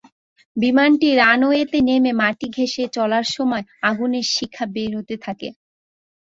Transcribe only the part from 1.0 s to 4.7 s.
রানওয়েতে নেমে মাটি ঘেঁষে চলার সময় আগুনের শিখা